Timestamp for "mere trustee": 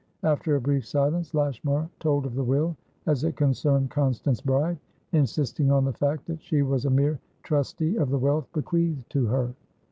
6.89-7.97